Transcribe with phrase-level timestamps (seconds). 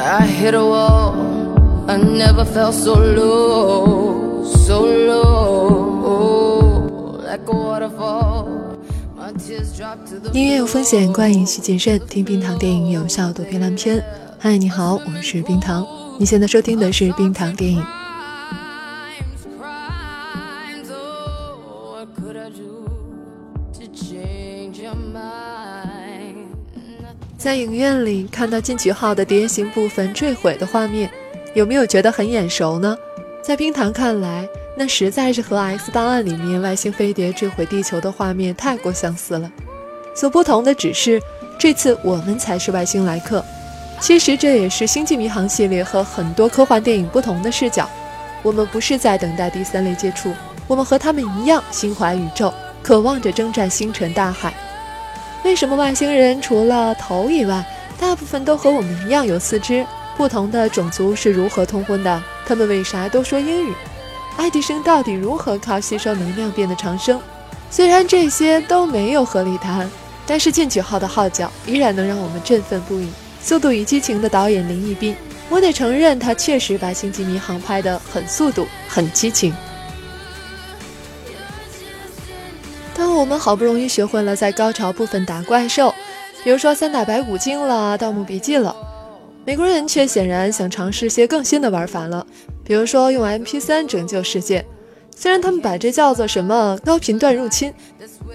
[0.00, 1.14] I hit a wall.
[1.88, 6.00] I never felt so low, so low,
[7.26, 8.78] like a waterfall.
[9.16, 11.98] My tears drop to the 音乐有风险，观影需谨慎。
[12.06, 14.04] 听冰糖电影有效躲避烂片。
[14.38, 15.84] 嗨，你好，我是冰糖。
[16.18, 17.82] 你现在收听的是冰糖电影。
[27.38, 31.08] 在影院里看到进取号的碟形部分坠毁的画面，
[31.54, 32.98] 有没有觉得很眼熟呢？
[33.40, 39.48] 在冰糖看来，那实在是和《X 档案》里面外星飞碟坠毁地球的画面太过相似了。
[40.16, 41.22] 所不同的只是，
[41.56, 43.44] 这次我们才是外星来客。
[44.00, 47.88] 其实这也是《星际迷航》系列和很多科幻电影不同的视角。
[48.42, 50.32] 我们不是在等待第三类接触，
[50.66, 52.52] 我们和他们一样心怀宇宙，
[52.82, 54.52] 渴望着征战星辰大海。
[55.48, 57.64] 为什么外星人除了头以外，
[57.98, 59.84] 大部分都和我们一样有四肢？
[60.14, 62.22] 不同的种族是如何通婚的？
[62.46, 63.72] 他们为啥都说英语？
[64.36, 67.18] 爱迪生到底如何靠吸收能量变得长生？
[67.70, 69.90] 虽然这些都没有合理答案，
[70.26, 73.06] 但是进取号的号角依然能让我们振奋不已。
[73.42, 75.16] 《速度与激情》的导演林奕斌，
[75.48, 79.54] 我得承认，他确实把《星际迷航》拍得很速度、很激情。
[82.98, 85.94] 当我们好不容易学会了在高潮部分打怪兽，
[86.42, 88.74] 比如说三打白骨精了、盗墓笔记了，
[89.44, 92.26] 美国人却显然想尝试些更新的玩法了，
[92.64, 94.66] 比如说用 MP3 拯救世界。
[95.14, 97.72] 虽然他们把这叫做什么高频段入侵，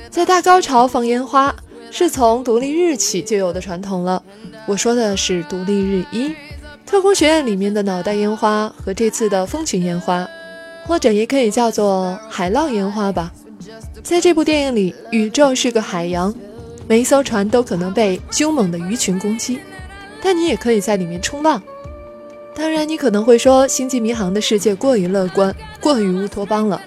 [0.10, 1.54] 在大高潮放烟花
[1.92, 4.24] 是从独立日起就有的传统了。
[4.66, 6.34] 我说的是独立日一，
[6.86, 10.26] 特工学院里面的脑袋烟花和这次的蜂群烟花，
[10.88, 13.30] 或者也可以叫做海浪烟花吧。
[14.04, 16.34] 在这部电影里，宇宙是个海洋，
[16.88, 19.60] 每一艘船都可能被凶猛的鱼群攻击，
[20.22, 21.62] 但你也可以在里面冲浪。
[22.56, 26.80] 当然，你可能会说，《星际迷航》的世界过于乐观，过于乌托邦了，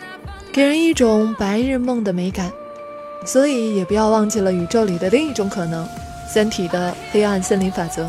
[0.52, 2.52] 给人一种白日梦的美感。
[3.24, 5.84] 所以，也不要忘记了宇宙里的另一种可能，
[6.28, 8.08] 《三体》的黑暗森林法则。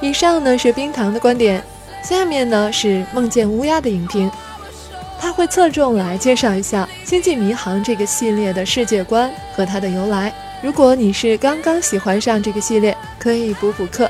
[0.00, 1.62] 以上呢是冰糖的观点，
[2.02, 4.30] 下面呢是梦见乌鸦的影评。
[5.20, 10.32] 他会侧重来介绍一下《星际迷航》这个系列的世界观和它的由来。
[10.62, 14.07] 如果你是刚刚喜欢上这个系列，可以补补课。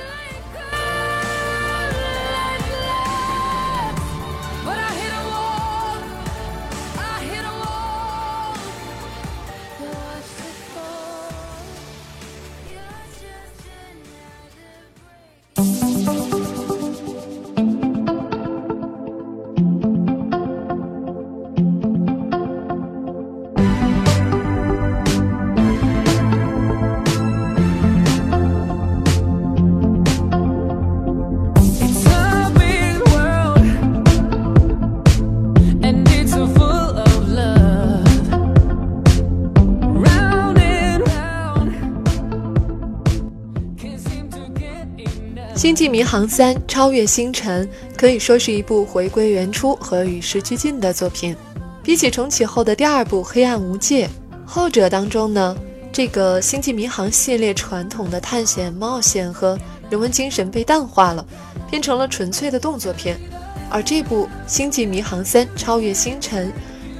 [45.69, 47.62] 星际迷航三：超越星辰》
[47.95, 51.37] 可以说是一部回归原初和与时俱进的作品。
[51.83, 54.06] 比起重启后的第二部《黑暗无界》，
[54.47, 55.55] 后者当中呢，
[55.93, 59.59] 这个《星际迷航》系列传统的探险、冒险和
[59.91, 61.23] 人文精神被淡化了，
[61.69, 63.21] 变成了纯粹的动作片。
[63.69, 66.49] 而这部《星际迷航三：超越星辰》，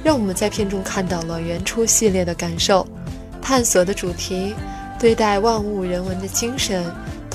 [0.03, 2.87] 让我们在片中看到了原初系列的感受、
[3.41, 4.53] 探索的主题、
[4.99, 6.85] 对待万物人文的精神。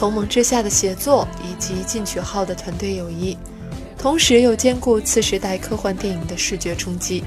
[0.04, 3.38] 同盟之下的协作，以及进取号的团队友谊，
[3.97, 7.25] 同时又兼顾次时代科幻电影的视觉冲击。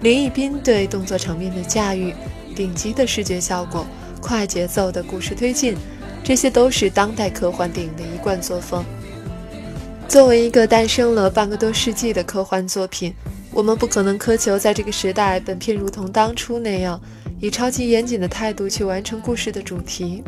[0.00, 2.14] 林奕斌对动作场面的驾驭、
[2.56, 3.86] 顶级的视觉效果、
[4.22, 5.76] 快节奏的故事推进，
[6.24, 8.82] 这些都是当代科幻电影的一贯作风。
[10.08, 13.12] 作为一个诞生了半个多世纪的科幻作品，
[13.52, 16.98] 我们不可能苛求在这个时代，本片如同当初那样，
[17.38, 20.24] 以超级严谨的态度去完成故事的主题。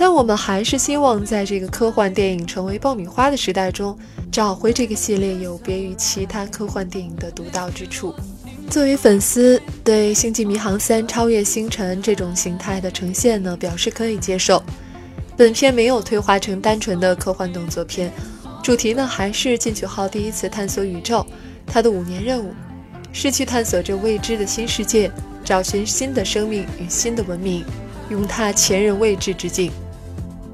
[0.00, 3.94] 但我们还是希望在这个科幻电影成为爆米花的时代中，
[4.32, 8.14] 找回这个系列有别于其他科幻电影的独到之处。
[8.70, 14.62] 作为粉丝，对《星际迷航三：超越星辰》这种形态的呈现呢，表示可以接受。
[15.36, 18.10] 本片没有退化成单纯的科幻动作片，
[18.62, 21.26] 主题呢还是进取号第一次探索宇宙，
[21.66, 22.54] 它的五年任务
[23.12, 25.12] 是去探索这未知的新世界，
[25.44, 27.62] 找寻新的生命与新的文明，
[28.08, 29.70] 勇踏前人未知之境。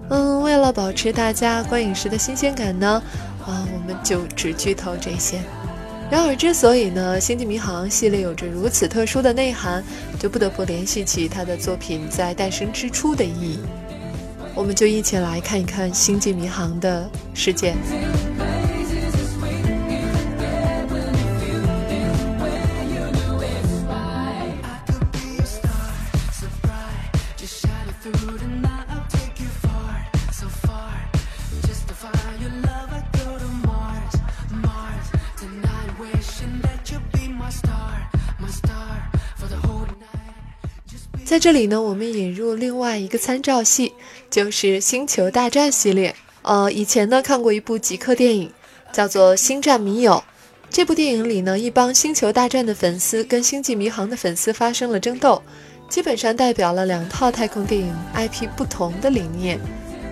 [0.09, 3.03] 嗯，为了保持大家观影时的新鲜感呢，
[3.45, 5.41] 啊，我们就只剧透这些。
[6.09, 9.83] 然而，之所以呢，《星际迷航》系列有着如此特殊的内涵，
[10.21, 13.59] 就不得不联系起它的作品在诞生之初的意义。
[14.55, 17.75] 我们就一起来看一看星际迷航的世界。
[41.27, 43.93] 在这里呢，我们引入另外一个参照系，
[44.31, 46.15] 就是《星球大战》系列。
[46.43, 48.49] 呃，以前呢看过一部极客电影，
[48.93, 50.13] 叫做《星战迷友》。
[50.71, 55.43] 这部电影里呢，一帮《星球大战》的粉丝跟《星际迷航》的粉丝发生了争斗，
[55.89, 59.59] 基本上代表了两套太空电影 IP 不同的理念。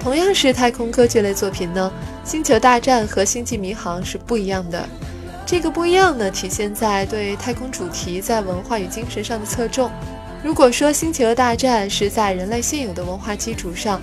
[0.01, 1.93] 同样是太空科技类作品呢，
[2.29, 4.85] 《星球大战》和《星际迷航》是不一样的。
[5.47, 9.89] 这个不一样呢，体现在对太空主题在文化与精神上的侧重。
[10.45, 13.99] 如果说《星球大战》是在人类现有的文化基础上，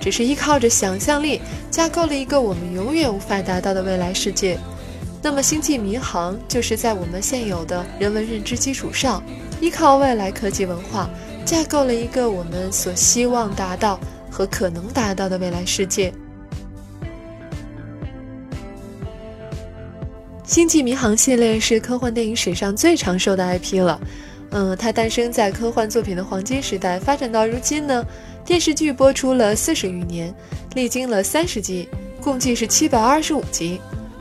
[0.00, 4.58] 只是依靠着想象力架构了一个我们永远无法达到的未来世界，
[5.22, 9.22] 那么《星际迷航》就是在我们现有的人文认知基础上，
[9.60, 11.08] 依靠未来科技文化
[11.44, 16.10] 架构了一个我们所希望达到和可能达到的未来世界。
[20.44, 24.00] 《星际迷航》系列是科幻电影史上最长寿的 IP 了。
[24.56, 28.06] 嗯，它诞生在科幻作品的黄金时代，发展到如今呢，
[28.44, 30.32] 电视剧播出了四十余年，
[30.76, 31.88] 历经了三十季，
[32.22, 33.80] 共计是七百二十五集。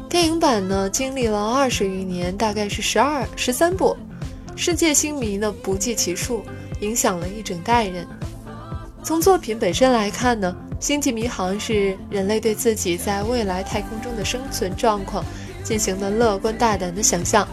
[0.09, 3.95] 电影版呢，经历了二十余年，大概是十二十三部。
[4.55, 6.43] 世界星迷呢不计其数，
[6.79, 8.03] 影响了一整代人。
[9.03, 15.23] 从作品本身来看呢，《星际迷航》是人类对自己在未来太空中的生存状况
[15.63, 17.47] 进行了乐观大胆的想象。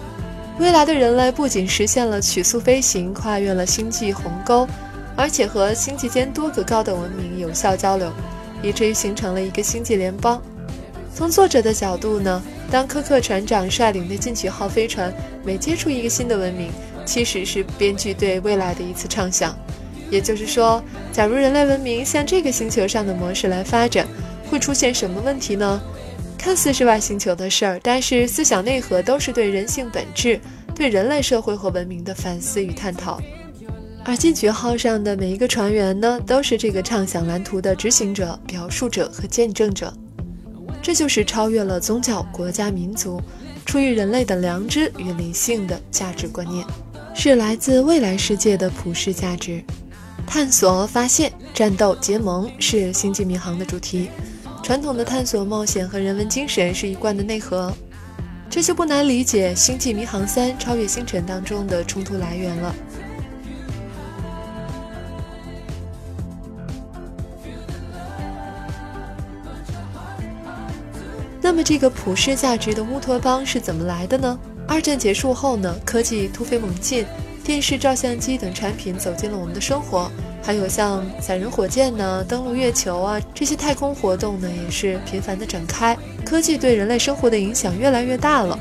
[0.61, 4.69] 未来的人类不仅实现了曲速飞行，跨越了星际鸿沟，
[5.17, 8.13] 而且和星际间多个高等文明有效交流，
[8.63, 10.41] 以至于形成了一个星际联邦。
[11.15, 15.11] 从作者的角度呢，当科克船长率领的进取号飞船
[15.43, 16.71] 每接触一个新的文明，
[17.07, 19.59] 其实是编剧对未来的一次畅想。
[20.11, 24.07] 也就是说，假如人类文明向这个星球上的模式来发展，
[24.51, 25.81] 会出现什么问题呢？
[26.41, 30.41] 看似是外星球的事儿，但是思想内核都是对人性本质、
[30.75, 33.21] 对人类社会和文明的反思与探讨。
[34.07, 39.93] 而进取号上的每一个船员呢，都是这个畅想蓝图的执行者、表述者和见证者。
[40.81, 43.21] 这就是超越了宗教、国家、民族，
[43.67, 46.65] 出于人类的良知与理性的价值观念，
[47.15, 49.63] 是来自未来世界的普世价值。
[50.27, 54.09] 探索、发现、战斗、结盟，是星际迷航的主题。
[54.71, 57.75] 传统的探索、冒险和人文精神是一贯的内核，
[58.49, 62.73] 这就不难理解《星际迷航三：超越星辰》当中的冲突来源了。
[71.43, 74.39] 那么，这个普世价值的乌托邦是怎么来的呢？
[74.69, 77.05] 二战结束后呢，科技突飞猛进，
[77.43, 80.09] 电视、照相机等产品走进了我们的生活。
[80.43, 85.97] 还有像载人火箭呢、登陆月球啊这些太空活动呢，也是频繁的展开。
[86.25, 88.59] 科技对人类生活的影响越来越大了。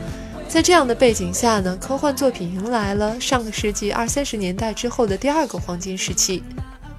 [0.47, 6.43] 在这样的背景下呢，科幻作品迎来了上个世纪二三十年代之后的第二个黄金时期。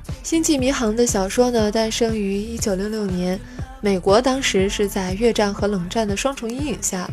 [0.22, 3.38] 《星际迷航》的小说呢，诞生于一九六六年，
[3.80, 7.10] 美国当时是在越战和冷战的双重阴影下，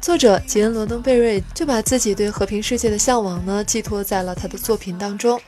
[0.00, 5.40] 作者吉恩·罗登贝瑞就把自己对和平世界的向往呢，寄托在了他的作品当中。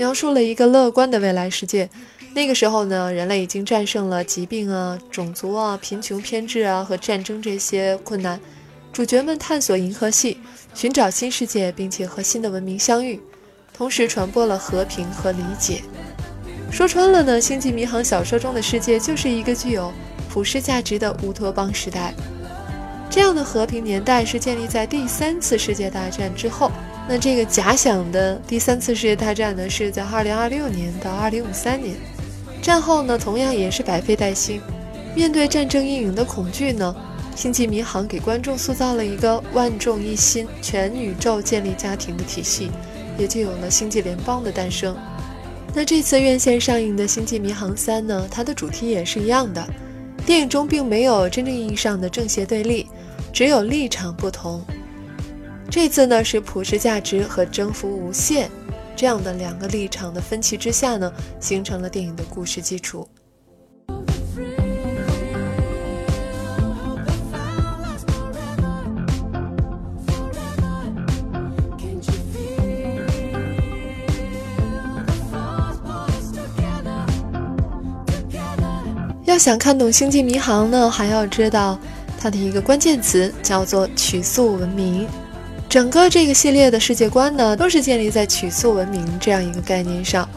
[0.00, 1.86] 描述了一个乐观的未来世界。
[2.32, 8.40] 那个时候呢，人类已经战胜了疾病啊、种族啊、贫穷、偏执啊和战争这些困难。
[8.94, 10.38] 主角们探索银河系，
[10.72, 13.20] 寻找新世界，并且和新的文明相遇，
[13.74, 15.82] 同时传播了和平和理解。
[16.70, 19.92] 说穿了呢，《星际迷航》小说中的世界就是一个具有
[20.30, 22.14] 普世价值的乌托邦时代。
[23.10, 26.72] 这样的和平年代是建立在第三次世界大战之后。
[27.12, 31.96] 那这个假想的第三次世界大战呢，是在二零二六年到二零五三年，
[32.62, 34.60] 战后呢，同样也是百废待兴。
[35.16, 36.94] 面对战争阴影的恐惧呢，
[37.36, 42.70] 《星际迷航》给观众塑造了一个万众一心、全宇宙建立家庭的体系，
[43.18, 44.96] 也就有了星际联邦的诞生。
[45.74, 49.68] 那这次院线上映的《星际迷航三》呢，它的主题也是一样的，
[50.24, 52.86] 电影中并没有真正意义上的正邪对立，
[53.32, 54.64] 只有立场不同。
[55.70, 58.50] 这次呢是普世价值和征服无限
[58.96, 63.08] 这样的两个立场的分歧之下呢，形成了电影的故事基础。
[79.24, 81.78] 要想看懂《星际迷航》呢，还要知道
[82.18, 85.06] 它的一个关键词叫做曲速文明。
[85.70, 90.28] 整个这个系列的世界观呢，都是建立在曲速文明这样一个概念上。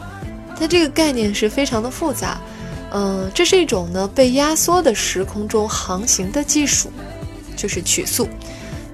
[0.56, 2.40] 它这个概念是非常的复杂，
[2.92, 6.88] 嗯，这是一种呢被压缩的时空中航行的技术，
[7.56, 8.28] 就是曲速。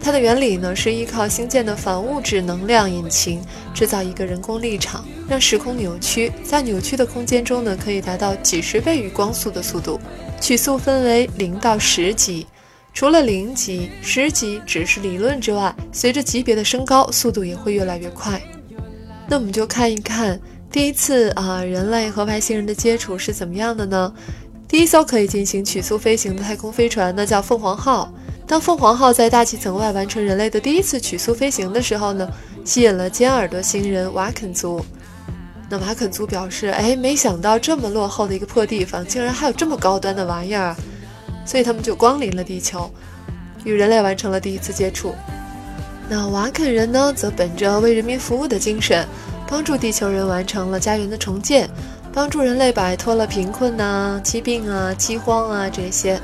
[0.01, 3.43] 它的原理呢是依靠新建的反物质能量引擎
[3.75, 10.01] 制造一个人工立场，让时空扭曲，在扭曲的空间中呢可以达到几十倍于光速的速度。
[10.41, 12.47] 曲速分为零到十级。
[12.93, 18.41] 除了零级、十级只是理论之外，随着级别的升高，速度也会越来越快。
[19.29, 20.39] 那我们就看一看
[20.71, 24.13] 第一次啊，人类和外星人的接触是怎么样的呢？
[24.69, 28.13] 第一艘可以进行曲速飞行的太空飞船那，叫凤凰号。
[28.47, 32.29] 当凤凰号在大气层外完成人类的第一次曲速飞行的时候呢，
[32.65, 34.85] 吸引了尖耳朵星人瓦肯族。
[35.69, 40.75] 那瓦肯族表示：“哎，没想到这么落后的一个破地方，竟然还有这么高端的玩意儿。”
[41.51, 42.89] 所以他们就光临了地球，
[43.65, 45.17] 与人类完成了第一次接触。
[46.09, 49.05] 那瓦肯人呢，则本着为人民服务的精神，
[49.49, 51.69] 帮助地球人完成了家园的重建，
[52.13, 56.21] 帮助人类摆脱了贫困呐、疾病啊、饥荒啊这些。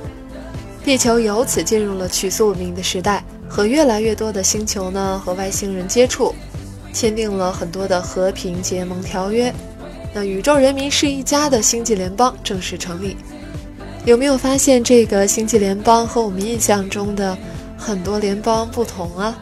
[0.84, 6.32] 地球由此进入了曲速文明的时代，和越来越多的星球呢和外星人接触，
[6.92, 9.52] 签订了很多的和平结盟条约。
[10.14, 13.16] 那宇宙人民是一家的星际联邦正式成立。
[14.06, 17.36] 有没有发现这个星际联邦和我们印象中的
[17.76, 19.36] 很多联邦不同啊？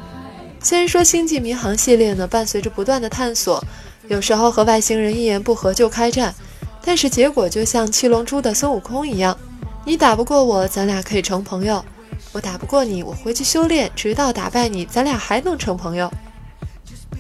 [0.59, 3.63] 虽然说《星际迷航》系列呢伴随着不断的探索，
[4.09, 6.35] 有时候和外星人一言不合就开战，
[6.83, 9.37] 但是结果就像七龙珠的孙悟空一样，
[9.85, 11.85] 你打不过我，咱俩可以成朋友；
[12.33, 16.11] 我打不过你，我回去修炼，直到打败你，咱俩还能成朋友。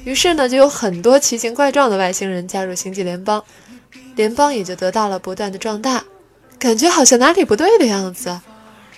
[0.05, 3.45] 于是呢，就有很多奇形怪状的外星人加入星际联邦，
[4.17, 6.03] 联邦也就得到了不断的壮大。
[6.59, 8.41] 感觉好像哪里不对的样子，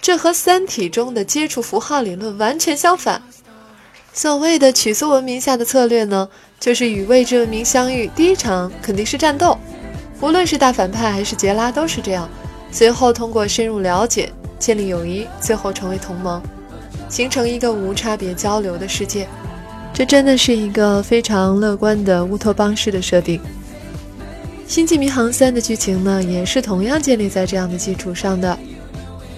[0.00, 3.22] 这和《三体》中的接触符号理论完全相反。
[4.12, 9.58] 所谓的曲速文明下的策略呢，就是与未知文明相遇，第一场肯定是战斗。
[10.20, 12.28] 无论是大反派还是杰拉都是这样。
[12.70, 16.40] 随后通过深入了解，建立友谊，最后成为同盟，
[17.08, 19.28] 形成一个无差别交流的世界。
[19.92, 23.38] 这真的是一个非常乐观的乌托邦式的设定。
[24.66, 28.58] 《星际迷航三》的剧情呢，也是同样建立在这样的基础上的。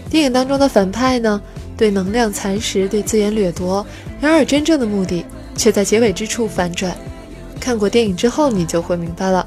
[0.08, 1.40] 电影当中的反派呢，
[1.76, 3.85] 对能量蚕食，对资源掠夺，
[4.20, 6.97] 然而真正的目的却在结尾之处反转。
[7.61, 9.47] 看过电影之后，你就会明白了。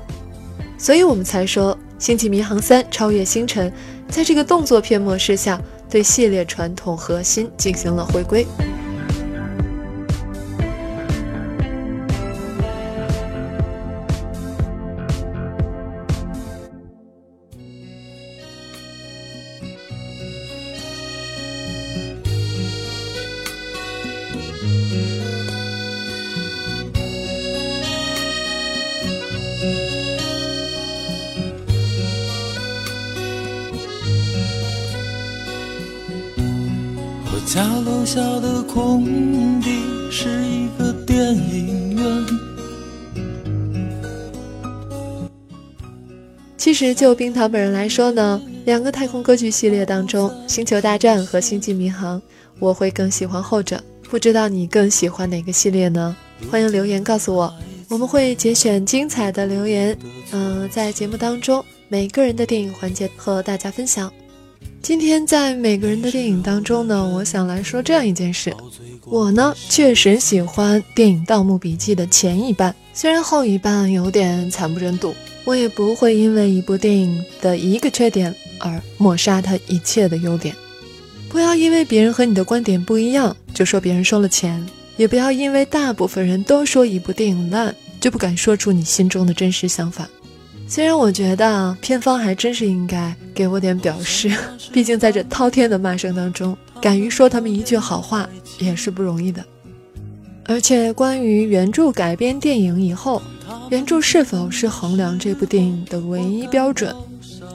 [0.78, 3.70] 所以我们才说，《星际迷航三：超越星辰》
[4.08, 5.60] 在这个动作片模式下，
[5.90, 8.46] 对系列传统核心进行了回归。
[37.54, 42.26] 家楼下的空地是一个电影院。
[46.56, 52.18] 其实就冰糖本人来说呢，两个太空歌剧系列当中，《星球大战》和《星际迷航》，
[52.58, 53.84] 我会更喜欢后者。
[54.04, 56.16] 不知道你更喜欢哪个系列呢？
[56.50, 57.54] 欢迎留言告诉我，
[57.90, 59.98] 我们会节选精彩的留言，
[60.32, 64.10] 嗯，在节目当中每个人的电影环节和大家分享。
[64.82, 68.54] 今天在每个人的电影当中呢，我想来说这样一件事。
[69.06, 75.14] 我呢确实喜欢电影《盗墓笔记》的前一半，虽然后一半有点惨不忍睹。
[75.44, 80.56] 我也不会因为一部电影的一个缺点而抹杀它一切的优点。
[81.30, 84.64] 不要因为别人和你的观点不一样就说别人收了钱，
[84.98, 90.08] 也不要因为大部分人都说一部电影烂就不敢说出你心中的真实想法。
[90.72, 94.34] 虽然我觉得片方还真是应该给我点表示，
[94.72, 99.46] 毕竟在这滔天的骂声当中，敢于说他们一句好话也是不容易的。
[100.46, 103.22] 而且关于原著改编电影以后，
[103.70, 106.96] 原著是否是衡量这部电影的唯一标准，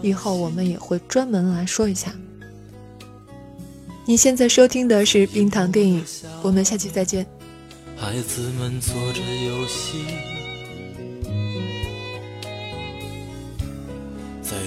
[0.02, 2.12] 以后我们也会专门来说一下。
[4.04, 6.04] 你现在收听的是冰糖电影，
[6.42, 7.26] 我们下期再见。
[7.96, 10.35] 孩子们做着游戏。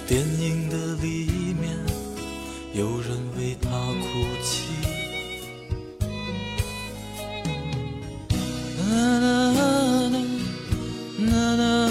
[0.09, 1.69] 电影的里面，
[2.73, 4.07] 有人为他哭
[4.41, 4.65] 泣。
[8.89, 11.88] 啦啦啦啦啦。